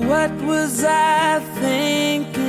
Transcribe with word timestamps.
What 0.00 0.32
was 0.42 0.84
I 0.84 1.40
thinking? 1.60 2.42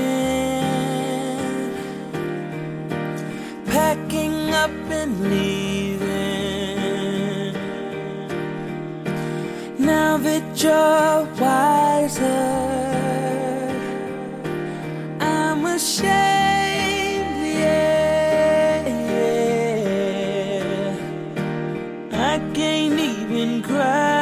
Packing 3.66 4.54
up 4.54 4.72
and 4.90 5.30
leaving. 5.30 5.94
Now 9.78 10.18
that 10.18 10.64
you're 10.64 11.26
wiser, 11.42 12.24
I'm 15.20 15.66
ashamed. 15.66 16.24
I 22.14 22.40
can't 22.54 23.00
even 23.00 23.62
cry. 23.62 24.13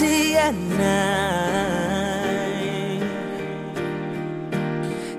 Anxiety 0.00 0.36
at 0.36 0.54
night. 0.54 1.58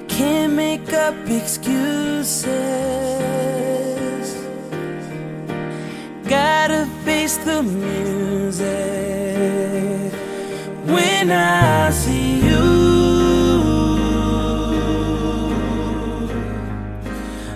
Can't 0.08 0.54
make 0.54 0.94
up 0.94 1.16
excuses. 1.28 2.48
Gotta 6.24 6.86
face 7.04 7.36
the 7.38 7.62
music 7.64 8.64
when 10.86 11.32
I 11.32 11.90
see 11.92 12.40
you. 12.48 12.60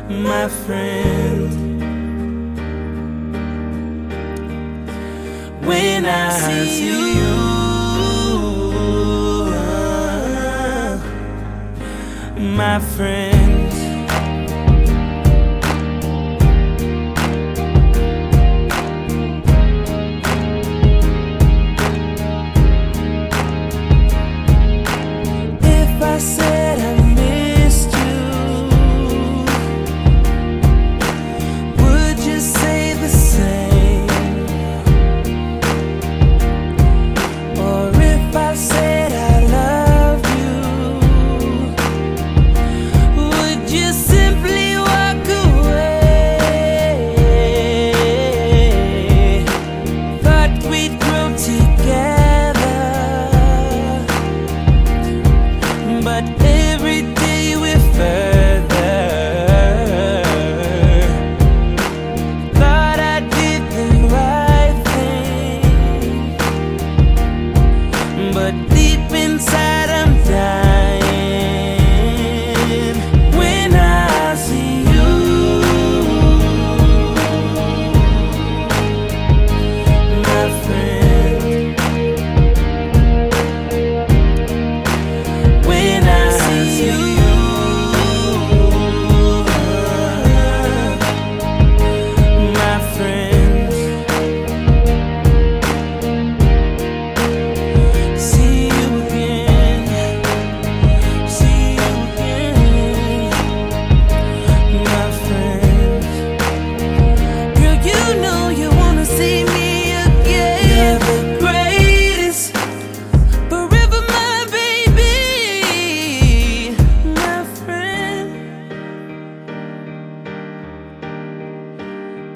My 0.10 0.50
friend, 0.50 1.13
when 5.66 6.06
I 6.06 6.30
see 6.40 7.18
you, 7.18 7.34
my 12.58 12.80
friend. 12.80 13.33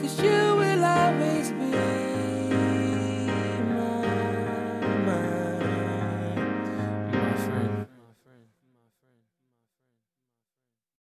Cause 0.07 0.23
you. 0.23 0.46